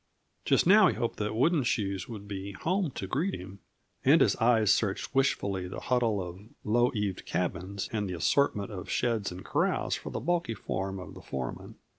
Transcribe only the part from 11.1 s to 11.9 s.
the foreman.